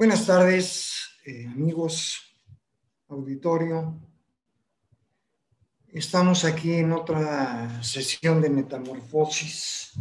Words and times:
Buenas 0.00 0.24
tardes, 0.24 1.10
eh, 1.26 1.46
amigos, 1.46 2.22
auditorio. 3.06 4.00
Estamos 5.88 6.46
aquí 6.46 6.72
en 6.72 6.92
otra 6.92 7.82
sesión 7.82 8.40
de 8.40 8.48
metamorfosis, 8.48 9.92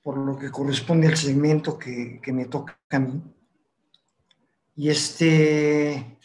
por 0.00 0.16
lo 0.16 0.38
que 0.38 0.50
corresponde 0.50 1.06
al 1.08 1.18
segmento 1.18 1.78
que, 1.78 2.18
me 2.28 2.46
toca 2.46 2.80
a 2.88 2.98
mí. 2.98 3.22
Y 4.74 4.88
este, 4.88 6.18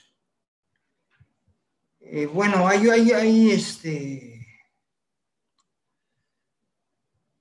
eh, 1.99 2.25
bueno, 2.27 2.65
hay, 2.65 2.87
hay, 2.87 3.11
hay 3.11 3.51
este, 3.51 4.36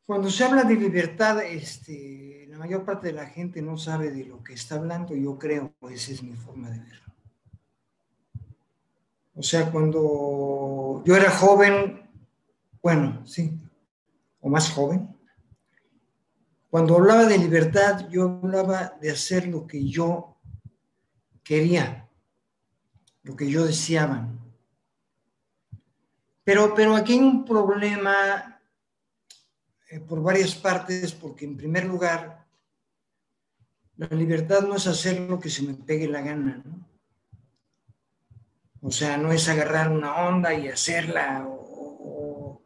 Cuando 0.06 0.30
se 0.30 0.44
habla 0.44 0.62
de 0.62 0.76
libertad, 0.76 1.42
este, 1.42 2.46
la 2.48 2.58
mayor 2.58 2.84
parte 2.84 3.08
de 3.08 3.12
la 3.12 3.26
gente 3.26 3.60
no 3.60 3.76
sabe 3.76 4.12
de 4.12 4.24
lo 4.24 4.40
que 4.40 4.54
está 4.54 4.76
hablando, 4.76 5.16
yo 5.16 5.36
creo, 5.36 5.74
esa 5.90 6.12
es 6.12 6.22
mi 6.22 6.34
forma 6.34 6.70
de 6.70 6.78
verlo. 6.78 7.12
O 9.34 9.42
sea, 9.42 9.70
cuando 9.72 11.02
yo 11.04 11.16
era 11.16 11.30
joven, 11.32 12.08
bueno, 12.80 13.26
sí, 13.26 13.58
o 14.40 14.48
más 14.48 14.70
joven, 14.70 15.14
cuando 16.70 16.96
hablaba 16.96 17.24
de 17.24 17.38
libertad, 17.38 18.08
yo 18.08 18.40
hablaba 18.42 18.96
de 19.00 19.10
hacer 19.10 19.48
lo 19.48 19.66
que 19.66 19.88
yo 19.88 20.36
quería, 21.42 22.08
lo 23.24 23.34
que 23.34 23.50
yo 23.50 23.66
deseaba. 23.66 24.28
Pero, 26.44 26.74
pero 26.76 26.94
aquí 26.94 27.14
hay 27.14 27.18
un 27.18 27.44
problema 27.44 28.55
eh, 29.88 30.00
por 30.00 30.22
varias 30.22 30.54
partes, 30.54 31.12
porque 31.12 31.44
en 31.44 31.56
primer 31.56 31.84
lugar, 31.84 32.46
la 33.96 34.08
libertad 34.08 34.62
no 34.62 34.76
es 34.76 34.86
hacer 34.86 35.20
lo 35.20 35.38
que 35.38 35.48
se 35.48 35.62
me 35.62 35.74
pegue 35.74 36.08
la 36.08 36.20
gana, 36.20 36.62
¿no? 36.64 36.86
O 38.80 38.90
sea, 38.90 39.16
no 39.16 39.32
es 39.32 39.48
agarrar 39.48 39.90
una 39.90 40.28
onda 40.28 40.54
y 40.54 40.68
hacerla. 40.68 41.44
O, 41.48 42.62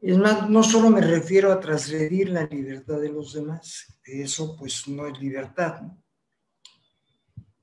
Es 0.00 0.16
más, 0.16 0.48
no 0.48 0.62
solo 0.62 0.90
me 0.90 1.00
refiero 1.00 1.50
a 1.50 1.58
transgredir 1.58 2.28
la 2.28 2.44
libertad 2.44 3.00
de 3.00 3.10
los 3.10 3.32
demás, 3.32 3.98
eso 4.04 4.56
pues 4.56 4.86
no 4.86 5.06
es 5.06 5.18
libertad, 5.18 5.80
¿no? 5.82 6.02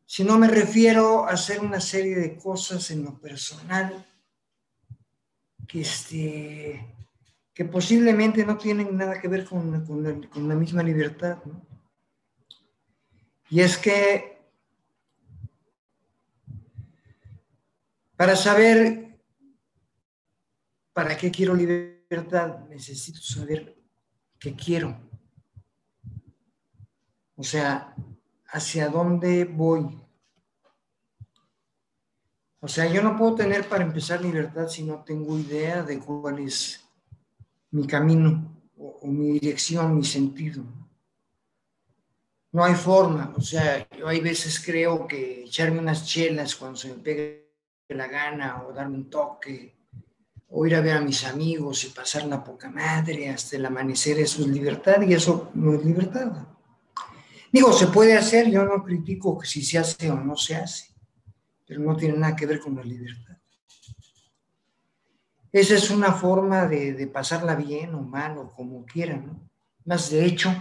sino 0.05 0.37
me 0.37 0.47
refiero 0.47 1.25
a 1.25 1.31
hacer 1.31 1.59
una 1.59 1.81
serie 1.81 2.15
de 2.15 2.37
cosas 2.37 2.91
en 2.91 3.03
lo 3.03 3.19
personal 3.19 4.05
que, 5.67 5.81
este, 5.81 6.95
que 7.55 7.63
posiblemente 7.63 8.45
no 8.45 8.57
tienen 8.57 8.97
nada 8.97 9.19
que 9.19 9.29
ver 9.29 9.45
con, 9.45 9.71
la, 9.71 10.55
misma 10.55 10.83
libertad. 10.83 11.37
Y 13.49 13.61
es 13.61 13.77
que 13.77 14.37
para 18.17 18.35
saber 18.35 19.21
para 20.91 21.15
qué 21.15 21.31
quiero 21.31 21.55
libertad, 21.55 22.59
necesito 22.67 23.21
saber 23.21 23.81
qué 24.37 24.53
quiero. 24.53 24.99
O 27.37 27.43
sea, 27.43 27.95
hacia 28.47 28.89
dónde 28.89 29.45
voy. 29.45 29.97
O 32.59 32.67
sea, 32.67 32.85
yo 32.91 33.01
no 33.01 33.15
puedo 33.15 33.35
tener 33.35 33.69
para 33.69 33.85
empezar 33.85 34.21
libertad 34.21 34.67
si 34.67 34.83
no 34.83 35.05
tengo 35.05 35.39
idea 35.39 35.83
de 35.83 35.99
cuál 35.99 36.39
es 36.39 36.84
mi 37.75 37.85
camino 37.85 38.29
o, 38.77 39.07
mi 39.07 39.37
dirección, 39.39 39.97
mi 39.97 40.05
sentido. 40.05 40.63
No 42.53 42.63
hay 42.63 42.73
forma, 42.73 43.33
o 43.35 43.41
sea, 43.41 43.85
yo 43.89 44.07
hay 44.07 44.21
veces 44.21 44.63
creo 44.65 45.05
que 45.05 45.43
echarme 45.43 45.79
unas 45.79 46.05
chelas 46.05 46.55
cuando 46.55 46.77
se 46.77 46.87
me 46.87 46.95
pegue 46.95 47.51
la 47.89 48.07
gana 48.07 48.63
o 48.63 48.71
darme 48.71 48.95
un 48.95 49.09
toque 49.09 49.75
o 50.47 50.65
ir 50.65 50.73
a 50.75 50.79
ver 50.79 50.95
a 50.95 51.01
mis 51.01 51.25
amigos 51.25 51.83
y 51.83 51.89
pasar 51.89 52.25
la 52.27 52.41
poca 52.41 52.69
madre 52.69 53.29
hasta 53.29 53.57
el 53.57 53.65
amanecer, 53.65 54.19
eso 54.19 54.43
es 54.43 54.47
libertad 54.47 55.01
y 55.01 55.13
eso 55.13 55.51
no 55.55 55.73
es 55.73 55.83
libertad. 55.83 56.47
Digo, 57.51 57.73
se 57.73 57.87
puede 57.87 58.13
hacer, 58.17 58.49
yo 58.49 58.63
no 58.63 58.85
critico 58.85 59.43
si 59.43 59.61
se 59.61 59.79
hace 59.79 60.09
o 60.09 60.15
no 60.15 60.37
se 60.37 60.55
hace, 60.55 60.93
pero 61.65 61.81
no 61.81 61.97
tiene 61.97 62.17
nada 62.17 62.37
que 62.37 62.45
ver 62.45 62.59
con 62.59 62.77
la 62.77 62.83
libertad. 62.83 63.34
Esa 65.55 65.75
es 65.75 65.89
una 65.89 66.11
forma 66.11 66.67
de, 66.67 67.07
pasarla 67.07 67.55
bien 67.55 67.95
o 67.95 68.01
mal 68.01 68.37
o 68.37 68.51
como 68.51 68.85
quieran, 68.85 69.25
¿no? 69.25 69.49
Más 69.85 70.09
de 70.09 70.25
hecho, 70.25 70.51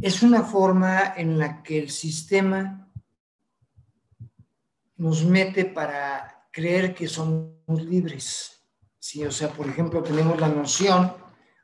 es 0.00 0.22
una 0.22 0.44
forma 0.44 1.12
en 1.14 1.38
la 1.38 1.62
que 1.62 1.78
el 1.78 1.90
sistema 1.90 2.90
nos 4.96 5.26
mete 5.26 5.66
para 5.66 6.48
creer 6.50 6.94
que 6.94 7.06
somos 7.06 7.52
libres. 7.68 8.62
Sí, 8.98 9.22
o 9.22 9.30
sea, 9.30 9.50
por 9.50 9.68
ejemplo, 9.68 10.02
tenemos 10.02 10.40
la 10.40 10.48
noción, 10.48 11.12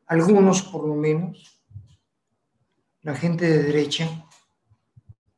algunos 0.06 0.60
por 0.64 0.86
lo 0.86 0.96
menos, 0.96 1.64
la 3.00 3.14
gente 3.14 3.48
de 3.48 3.62
derecha, 3.62 4.06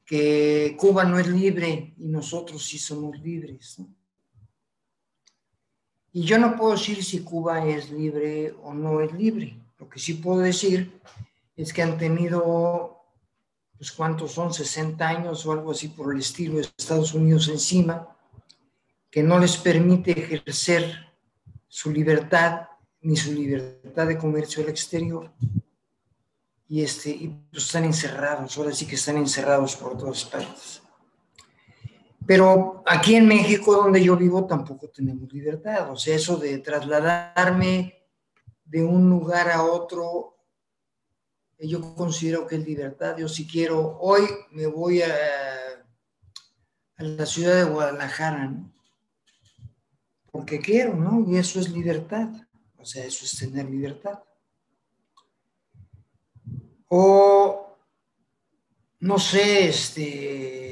que 0.05 0.77
Cuba 0.77 1.05
no 1.05 1.21
es 1.21 1.29
libre 1.29 1.95
y 1.97 2.09
nosotros 2.09 2.67
sí 2.67 2.79
somos 2.79 3.17
libres. 3.21 3.81
Y 6.17 6.23
yo 6.23 6.39
no 6.39 6.57
puedo 6.57 6.73
decir 6.73 7.05
si 7.05 7.21
Cuba 7.21 7.63
es 7.67 7.91
libre 7.91 8.55
o 8.63 8.73
no 8.73 9.03
es 9.03 9.13
libre. 9.13 9.55
Lo 9.79 9.87
que 9.87 9.99
sí 9.99 10.15
puedo 10.15 10.39
decir 10.39 10.99
es 11.55 11.75
que 11.75 11.83
han 11.83 11.99
tenido, 11.99 13.03
pues 13.77 13.93
cuántos 13.93 14.33
son, 14.33 14.51
60 14.51 15.07
años 15.07 15.45
o 15.45 15.53
algo 15.53 15.73
así 15.73 15.89
por 15.89 16.15
el 16.15 16.21
estilo 16.21 16.55
de 16.55 16.63
Estados 16.63 17.13
Unidos 17.13 17.49
encima, 17.49 18.17
que 19.11 19.23
no 19.23 19.39
les 19.39 19.59
permite 19.59 20.13
ejercer 20.13 21.13
su 21.69 21.93
libertad 21.93 22.63
ni 23.03 23.15
su 23.15 23.35
libertad 23.35 24.07
de 24.07 24.17
comercio 24.17 24.63
al 24.63 24.71
exterior. 24.71 25.31
Y, 26.67 26.81
este, 26.81 27.11
y 27.11 27.29
pues 27.51 27.67
están 27.67 27.85
encerrados, 27.85 28.57
ahora 28.57 28.73
sí 28.73 28.87
que 28.87 28.95
están 28.95 29.19
encerrados 29.19 29.77
por 29.77 29.99
todas 29.99 30.25
partes. 30.25 30.81
Pero 32.27 32.83
aquí 32.87 33.15
en 33.15 33.29
México, 33.29 33.75
donde 33.75 34.03
yo 34.03 34.17
vivo, 34.17 34.47
tampoco 34.47 34.89
tenemos 34.89 35.33
libertad. 35.33 35.91
O 35.93 35.97
sea, 35.97 36.17
eso 36.17 36.37
de 36.37 36.59
trasladarme 36.59 37.95
de 38.65 38.83
un 38.83 39.09
lugar 39.09 39.49
a 39.51 39.63
otro, 39.63 40.37
yo 41.59 41.95
considero 41.95 42.47
que 42.47 42.57
es 42.57 42.67
libertad. 42.67 43.17
Yo 43.17 43.29
si 43.29 43.47
quiero, 43.47 43.97
hoy 44.01 44.23
me 44.51 44.67
voy 44.67 45.03
a, 45.03 45.15
a 46.97 47.03
la 47.03 47.27
ciudad 47.27 47.55
de 47.57 47.71
Guadalajara, 47.71 48.49
¿no? 48.49 48.73
Porque 50.33 50.59
quiero, 50.59 50.95
¿no? 50.95 51.25
Y 51.31 51.39
eso 51.39 51.61
es 51.61 51.71
libertad. 51.71 52.29
O 52.77 52.85
sea, 52.85 53.05
eso 53.05 53.25
es 53.25 53.39
tener 53.39 53.71
libertad. 53.71 54.19
O, 56.89 57.77
no 59.01 59.19
sé, 59.19 59.69
este 59.69 60.66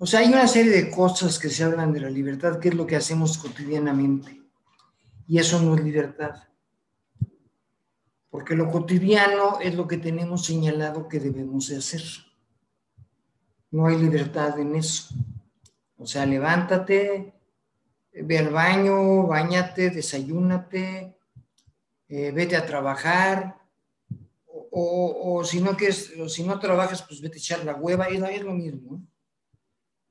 o 0.00 0.06
sea, 0.06 0.20
hay 0.20 0.28
una 0.28 0.46
serie 0.46 0.70
de 0.70 0.90
cosas 0.90 1.40
que 1.40 1.48
se 1.48 1.64
hablan 1.64 1.92
de 1.92 2.00
la 2.00 2.10
libertad, 2.10 2.60
que 2.60 2.68
es 2.68 2.74
lo 2.74 2.86
que 2.86 2.94
hacemos 2.94 3.36
cotidianamente. 3.36 4.40
Y 5.26 5.38
eso 5.38 5.60
no 5.60 5.74
es 5.74 5.82
libertad. 5.82 6.44
Porque 8.30 8.54
lo 8.54 8.70
cotidiano 8.70 9.58
es 9.60 9.74
lo 9.74 9.88
que 9.88 9.98
tenemos 9.98 10.46
señalado 10.46 11.08
que 11.08 11.18
debemos 11.18 11.66
de 11.66 11.78
hacer. 11.78 12.02
No 13.72 13.86
hay 13.86 13.98
libertad 13.98 14.56
en 14.60 14.76
eso. 14.76 15.12
O 15.96 16.06
sea, 16.06 16.24
levántate, 16.24 17.34
ve 18.12 18.38
al 18.38 18.50
baño, 18.50 19.26
bañate, 19.26 19.90
desayúnate, 19.90 21.16
eh, 22.08 22.30
vete 22.30 22.56
a 22.56 22.64
trabajar, 22.64 23.58
o, 24.70 25.42
si 25.44 25.60
no 25.60 25.76
si 26.28 26.44
no 26.44 26.60
trabajas, 26.60 27.02
pues 27.02 27.20
vete 27.20 27.36
a 27.36 27.38
echar 27.38 27.64
la 27.64 27.74
hueva, 27.74 28.08
y 28.08 28.14
es 28.14 28.42
lo 28.42 28.54
mismo 28.54 29.02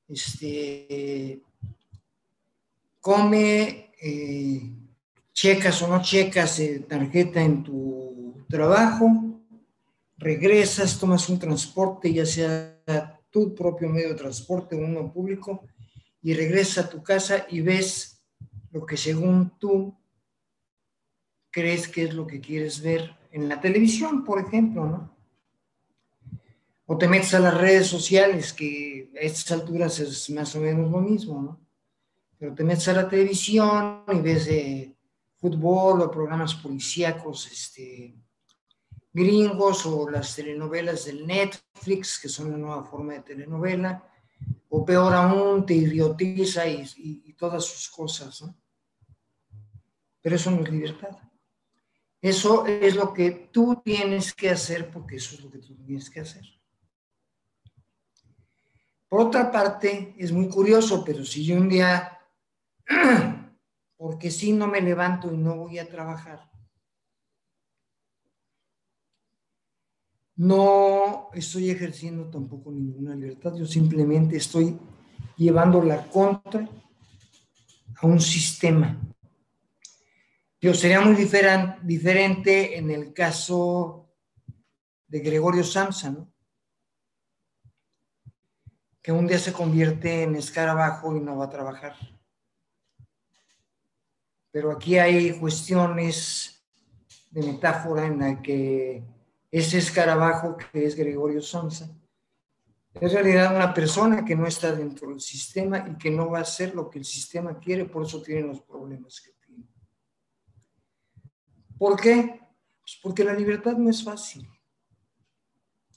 este, 0.08 1.42
come, 3.00 3.92
eh, 4.02 4.62
checas 5.34 5.82
o 5.82 5.88
no 5.88 6.02
checas 6.02 6.60
eh, 6.60 6.86
tarjeta 6.88 7.42
en 7.42 7.64
tu 7.64 8.46
trabajo, 8.50 9.42
regresas, 10.18 11.00
tomas 11.00 11.30
un 11.30 11.40
transporte, 11.40 12.12
ya 12.12 12.26
sea 12.26 13.20
tu 13.30 13.54
propio 13.54 13.90
medio 13.90 14.10
de 14.10 14.16
transporte 14.16 14.76
o 14.76 14.80
uno 14.80 15.12
público, 15.12 15.64
y 16.22 16.34
regresas 16.34 16.86
a 16.86 16.90
tu 16.90 17.04
casa 17.04 17.46
y 17.50 17.62
ves 17.62 18.24
lo 18.72 18.86
que 18.86 18.98
según 18.98 19.58
tú 19.60 19.96
crees 21.52 21.88
que 21.88 22.04
es 22.04 22.14
lo 22.14 22.28
que 22.28 22.40
quieres 22.40 22.82
ver 22.82 23.16
en 23.32 23.48
la 23.48 23.60
televisión, 23.60 24.24
por 24.24 24.40
ejemplo, 24.40 24.86
¿no? 24.86 25.17
O 26.90 26.98
te 26.98 27.08
metes 27.08 27.34
a 27.34 27.40
las 27.40 27.56
redes 27.56 27.88
sociales, 27.88 28.54
que 28.54 29.12
a 29.16 29.20
estas 29.20 29.52
alturas 29.52 30.00
es 30.00 30.30
más 30.30 30.56
o 30.56 30.62
menos 30.62 30.90
lo 30.90 31.00
mismo, 31.00 31.42
¿no? 31.42 31.60
Pero 32.40 32.56
te 32.56 32.64
metes 32.64 32.88
a 32.88 32.94
la 32.94 33.10
televisión 33.10 34.04
y 34.14 34.20
ves 34.22 34.48
fútbol 35.36 36.02
o 36.02 36.10
programas 36.10 36.56
policíacos, 36.56 37.52
este, 37.52 38.16
gringos 39.12 39.86
o 39.86 40.10
las 40.10 40.36
telenovelas 40.36 41.06
del 41.06 41.28
Netflix, 41.28 42.20
que 42.20 42.30
son 42.30 42.48
una 42.48 42.58
nueva 42.58 42.84
forma 42.86 43.14
de 43.14 43.22
telenovela, 43.22 44.04
o 44.70 44.86
peor 44.86 45.14
aún, 45.14 45.66
te 45.66 45.74
idiotiza 45.74 46.68
y, 46.68 47.34
todas 47.34 47.66
sus 47.66 47.90
cosas. 47.90 48.42
¿no? 48.42 48.56
Pero 50.22 50.36
eso 50.36 50.52
no 50.52 50.64
es 50.64 50.72
libertad. 50.72 51.18
Eso 52.22 52.66
es 52.66 52.96
lo 52.96 53.14
que 53.14 53.50
tú 53.52 53.82
tienes 53.84 54.34
que 54.34 54.50
hacer 54.50 54.90
porque 54.90 55.18
eso 55.18 55.36
es 55.36 55.42
lo 55.42 55.52
que 55.52 55.60
tú 55.60 55.76
tienes 55.76 56.10
que 56.10 56.22
hacer. 56.22 56.57
Por 59.10 59.22
otra 59.22 59.52
parte, 59.52 60.16
es 60.18 60.32
muy 60.32 60.50
curioso, 60.50 61.04
pero 61.06 61.24
si 61.24 61.46
yo 61.46 61.56
un 61.56 61.70
día, 61.70 62.20
porque 63.98 64.30
si 64.32 64.52
no 64.52 64.68
me 64.68 64.82
levanto 64.82 65.34
y 65.34 65.38
no 65.38 65.56
voy 65.56 65.80
a 65.80 65.88
trabajar, 65.88 66.50
no 70.36 71.30
estoy 71.34 71.72
ejerciendo 71.72 72.30
tampoco 72.30 72.72
ninguna 72.72 73.16
libertad, 73.16 73.56
yo 73.56 73.66
simplemente 73.66 74.38
estoy 74.38 74.78
llevando 75.38 75.82
la 75.82 76.08
contra 76.08 76.70
a 77.96 78.08
un 78.08 78.20
sistema. 78.20 79.00
Yo 80.60 80.74
sería 80.74 81.02
muy 81.02 81.16
diferente 81.16 82.78
en 82.78 82.92
el 82.92 83.14
caso 83.14 84.10
de 85.08 85.20
Gregorio 85.20 85.64
Samsa, 85.64 86.12
¿no? 86.12 86.34
Que 89.08 89.14
un 89.14 89.26
día 89.26 89.40
se 89.40 89.54
convierte 89.54 90.24
en 90.24 90.36
escarabajo 90.36 91.16
y 91.16 91.22
no 91.22 91.38
va 91.38 91.46
a 91.46 91.50
trabajar. 91.50 91.96
Pero 94.52 94.70
aquí 94.70 94.98
hay 94.98 95.40
cuestiones 95.40 96.62
de 97.32 97.42
metáfora 97.42 98.06
en 98.06 98.20
la 98.20 98.42
que 98.42 99.02
ese 99.50 99.78
escarabajo 99.78 100.58
que 100.58 100.86
es 100.86 100.94
Gregorio 100.94 101.42
Sonsa 101.42 101.90
es 102.96 103.14
realidad 103.14 103.56
una 103.56 103.74
persona 103.74 104.26
que 104.26 104.36
no 104.36 104.46
está 104.46 104.74
dentro 104.74 105.08
del 105.08 105.22
sistema 105.22 105.88
y 105.88 105.98
que 105.98 106.12
no 106.12 106.32
va 106.32 106.40
a 106.40 106.42
hacer 106.42 106.76
lo 106.76 106.90
que 106.90 107.00
el 107.00 107.06
sistema 107.06 107.58
quiere, 107.60 107.86
por 107.86 108.06
eso 108.06 108.22
tiene 108.22 108.42
los 108.42 108.60
problemas 108.60 109.22
que 109.22 109.32
tiene. 109.46 109.70
¿Por 111.78 111.98
qué? 111.98 112.42
Pues 112.82 113.00
porque 113.02 113.24
la 113.24 113.34
libertad 113.34 113.78
no 113.78 113.90
es 113.90 114.04
fácil. 114.04 114.46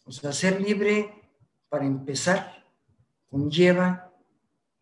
O 0.04 0.12
sea, 0.12 0.30
ser 0.30 0.60
libre, 0.60 1.12
para 1.68 1.84
empezar, 1.84 2.59
conlleva 3.30 4.12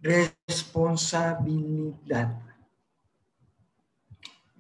responsabilidad. 0.01 2.43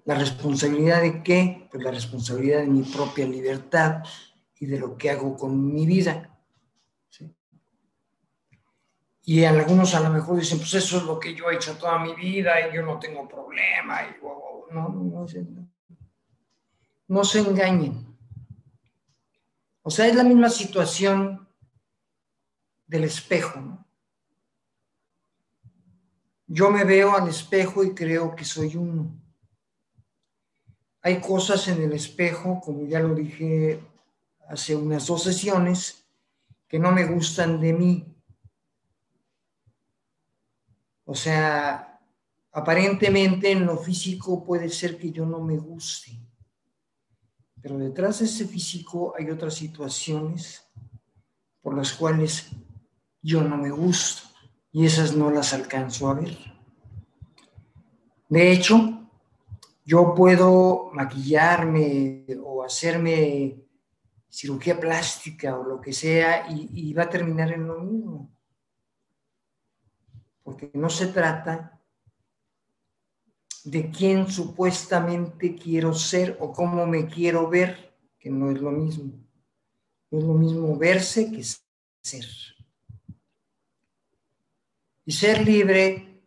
¿La 0.04 0.14
responsabilidad 0.14 1.02
de 1.02 1.22
qué? 1.22 1.68
Pues 1.70 1.82
la 1.82 1.90
responsabilidad 1.90 2.60
de 2.60 2.66
mi 2.66 2.82
propia 2.82 3.26
libertad 3.26 4.02
y 4.58 4.66
de 4.66 4.78
lo 4.78 4.96
que 4.96 5.10
hago 5.10 5.36
con 5.36 5.74
mi 5.74 5.86
vida. 5.86 6.34
Y 9.22 9.44
algunos 9.44 9.94
a 9.94 10.00
lo 10.00 10.08
mejor 10.08 10.38
dicen, 10.38 10.58
pues 10.58 10.72
eso 10.72 10.96
es 10.96 11.02
lo 11.02 11.20
que 11.20 11.34
yo 11.34 11.50
he 11.50 11.56
hecho 11.56 11.76
toda 11.76 11.98
mi 11.98 12.14
vida 12.14 12.66
y 12.66 12.74
yo 12.74 12.82
no 12.82 12.98
tengo 12.98 13.28
problema. 13.28 14.00
Y, 14.04 14.16
no, 14.22 14.70
no, 14.70 14.88
no, 14.88 15.26
no 17.08 17.24
se 17.24 17.40
engañen. 17.40 18.06
O 19.82 19.90
sea, 19.90 20.06
es 20.06 20.14
la 20.14 20.24
misma 20.24 20.48
situación 20.48 21.47
del 22.88 23.04
espejo. 23.04 23.84
Yo 26.46 26.70
me 26.70 26.82
veo 26.84 27.14
al 27.14 27.28
espejo 27.28 27.84
y 27.84 27.94
creo 27.94 28.34
que 28.34 28.44
soy 28.44 28.74
uno. 28.74 29.14
Hay 31.02 31.20
cosas 31.20 31.68
en 31.68 31.82
el 31.82 31.92
espejo, 31.92 32.60
como 32.60 32.86
ya 32.86 33.00
lo 33.00 33.14
dije 33.14 33.80
hace 34.48 34.74
unas 34.74 35.06
dos 35.06 35.22
sesiones, 35.22 36.06
que 36.66 36.78
no 36.78 36.90
me 36.90 37.04
gustan 37.04 37.60
de 37.60 37.72
mí. 37.74 38.16
O 41.04 41.14
sea, 41.14 42.00
aparentemente 42.52 43.52
en 43.52 43.66
lo 43.66 43.76
físico 43.76 44.42
puede 44.44 44.70
ser 44.70 44.98
que 44.98 45.12
yo 45.12 45.26
no 45.26 45.40
me 45.40 45.58
guste, 45.58 46.18
pero 47.60 47.76
detrás 47.76 48.20
de 48.20 48.24
ese 48.24 48.46
físico 48.46 49.14
hay 49.18 49.30
otras 49.30 49.54
situaciones 49.54 50.66
por 51.60 51.76
las 51.76 51.92
cuales 51.92 52.50
yo 53.28 53.42
no 53.42 53.58
me 53.58 53.70
gusto 53.70 54.26
y 54.72 54.86
esas 54.86 55.14
no 55.14 55.30
las 55.30 55.52
alcanzo 55.52 56.08
a 56.08 56.14
ver. 56.14 56.34
De 58.26 58.50
hecho, 58.52 59.06
yo 59.84 60.14
puedo 60.14 60.90
maquillarme 60.94 62.24
o 62.42 62.64
hacerme 62.64 63.66
cirugía 64.30 64.80
plástica 64.80 65.58
o 65.58 65.62
lo 65.62 65.78
que 65.78 65.92
sea 65.92 66.46
y, 66.48 66.92
va 66.94 67.02
a 67.02 67.10
terminar 67.10 67.52
en 67.52 67.66
lo 67.66 67.78
mismo. 67.80 68.30
Porque 70.42 70.70
no 70.72 70.88
se 70.88 71.08
trata 71.08 71.78
de 73.64 73.90
quién 73.90 74.26
supuestamente 74.30 75.54
quiero 75.54 75.92
ser 75.92 76.38
o 76.40 76.50
cómo 76.50 76.86
me 76.86 77.06
quiero 77.06 77.46
ver, 77.50 77.94
que 78.18 78.30
no 78.30 78.50
es 78.50 78.58
lo 78.58 78.70
mismo. 78.70 79.12
No 80.10 80.18
es 80.18 80.24
lo 80.24 80.32
mismo 80.32 80.78
verse 80.78 81.30
que 81.30 81.44
ser. 82.02 82.26
Y 85.08 85.12
ser 85.12 85.42
libre 85.42 86.22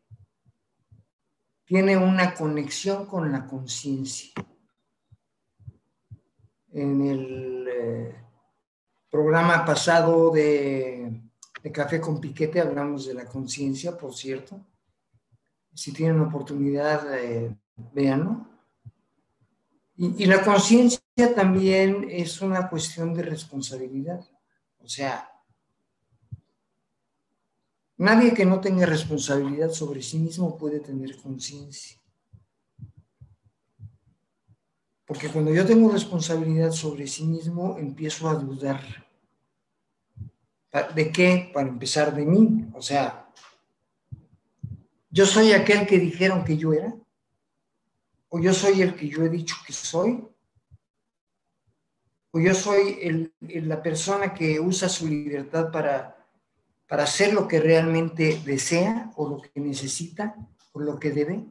tiene 1.65 1.95
una 1.95 2.33
conexión 2.33 3.05
con 3.05 3.31
la 3.31 3.45
conciencia. 3.45 4.31
En 6.71 6.99
el 7.05 7.67
eh, 7.71 8.15
programa 9.07 9.63
pasado 9.63 10.31
de, 10.31 11.21
Café 11.71 12.01
con 12.01 12.19
Piquete 12.19 12.59
hablamos 12.59 13.05
de 13.05 13.13
la 13.13 13.25
conciencia, 13.25 13.95
por 13.95 14.15
cierto. 14.15 14.59
Si 15.75 15.93
tienen 15.93 16.19
oportunidad, 16.19 17.19
eh, 17.19 17.55
véanlo. 17.93 18.47
y 19.95 20.25
la 20.25 20.43
conciencia 20.43 21.03
también 21.35 22.07
es 22.09 22.41
una 22.41 22.67
cuestión 22.67 23.13
de 23.13 23.21
responsabilidad. 23.21 24.27
O 24.79 24.87
sea, 24.87 25.31
Nadie 28.01 28.33
que 28.33 28.45
no 28.45 28.59
tenga 28.59 28.87
responsabilidad 28.87 29.69
sobre 29.69 30.01
sí 30.01 30.17
mismo 30.17 30.57
puede 30.57 30.79
tener 30.79 31.15
conciencia. 31.17 32.01
Porque 35.05 35.29
cuando 35.29 35.53
yo 35.53 35.63
tengo 35.67 35.91
responsabilidad 35.91 36.71
sobre 36.71 37.05
sí 37.05 37.25
mismo, 37.25 37.77
empiezo 37.77 38.27
a 38.27 38.33
dudar. 38.33 38.81
¿De 40.95 41.11
qué? 41.11 41.51
Para 41.53 41.67
empezar 41.67 42.15
de 42.15 42.25
mí. 42.25 42.65
O 42.73 42.81
sea, 42.81 43.31
yo 45.11 45.27
soy 45.27 45.51
aquel 45.51 45.85
que 45.85 45.99
dijeron 45.99 46.43
que 46.43 46.57
yo 46.57 46.73
era. 46.73 46.95
O 48.29 48.39
yo 48.39 48.51
soy 48.51 48.81
el 48.81 48.95
que 48.95 49.09
yo 49.09 49.23
he 49.23 49.29
dicho 49.29 49.55
que 49.67 49.73
soy. 49.73 50.27
O 52.31 52.39
yo 52.39 52.55
soy 52.55 53.31
la 53.41 53.83
persona 53.83 54.33
que 54.33 54.59
usa 54.59 54.89
su 54.89 55.07
libertad 55.07 55.71
para 55.71 56.20
para 56.91 57.03
hacer 57.03 57.33
lo 57.33 57.47
que 57.47 57.61
realmente 57.61 58.41
desea 58.43 59.13
o 59.15 59.29
lo 59.29 59.41
que 59.41 59.61
necesita 59.61 60.35
o 60.73 60.81
lo 60.81 60.99
que 60.99 61.11
debe? 61.11 61.47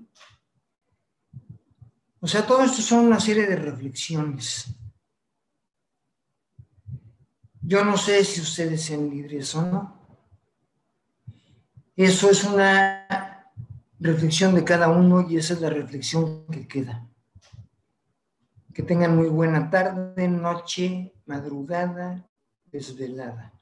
O 2.21 2.27
sea, 2.27 2.47
todo 2.47 2.63
esto 2.63 2.83
son 2.83 3.07
una 3.07 3.19
serie 3.19 3.47
de 3.47 3.57
reflexiones. 3.57 4.67
Yo 7.63 7.83
no 7.87 7.97
sé 7.97 8.23
si 8.23 8.43
ustedes 8.43 8.83
sean 8.83 9.09
libres 9.09 9.55
o 9.55 9.63
no. 9.63 9.99
Eso 11.97 12.29
es 12.29 12.45
una 12.45 13.49
reflexión 13.99 14.55
de 14.55 14.63
cada 14.63 14.91
uno 14.91 15.27
y 15.27 15.39
esa 15.39 15.55
es 15.55 15.63
la 15.63 15.71
reflexión 15.71 16.45
que 16.49 16.69
queda. 16.69 17.09
Que 18.75 18.83
tengan 18.83 19.17
muy 19.17 19.29
buena 19.29 19.71
tarde, 19.71 20.29
noche, 20.29 21.15
madrugada, 21.25 22.29
desvelada. 22.67 23.60